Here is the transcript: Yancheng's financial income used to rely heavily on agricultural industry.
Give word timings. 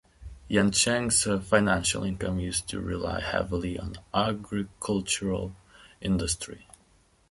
Yancheng's 0.49 1.27
financial 1.47 2.03
income 2.03 2.39
used 2.39 2.67
to 2.67 2.81
rely 2.81 3.19
heavily 3.21 3.77
on 3.77 3.97
agricultural 4.15 5.55
industry. 6.01 6.65